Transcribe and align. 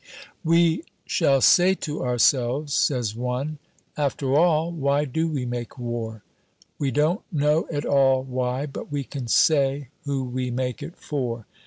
"We 0.43 0.83
shall 1.05 1.41
say 1.41 1.75
to 1.75 2.03
ourselves," 2.03 2.73
says 2.73 3.15
one, 3.15 3.59
"'After 3.95 4.33
all, 4.35 4.71
why 4.71 5.05
do 5.05 5.27
we 5.27 5.45
make 5.45 5.77
war?' 5.77 6.23
We 6.79 6.89
don't 6.89 7.21
know 7.31 7.67
at 7.71 7.85
all 7.85 8.23
why, 8.23 8.65
but 8.65 8.91
we 8.91 9.03
can 9.03 9.27
say 9.27 9.89
who 10.05 10.23
we 10.23 10.49
make 10.49 10.81
it 10.81 10.95
for. 10.95 11.45